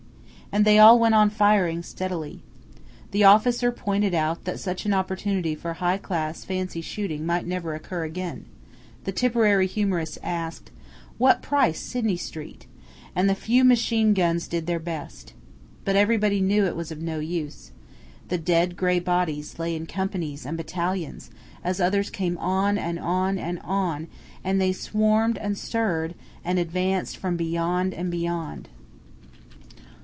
[0.53, 2.41] And they all went on firing steadily.
[3.11, 7.73] The officer pointed out that such an opportunity for high class fancy shooting might never
[7.73, 8.43] occur again;
[9.05, 10.69] the Tipperary humorist asked,
[11.17, 12.67] "What price Sidney Street?"
[13.15, 15.31] And the few machine guns did their best.
[15.85, 17.71] But everybody knew it was of no use.
[18.27, 21.31] The dead gray bodies lay in companies and battalions,
[21.63, 24.09] as others came on and on and on,
[24.43, 26.13] and they swarmed and stirred,
[26.43, 28.67] and advanced from beyond and beyond.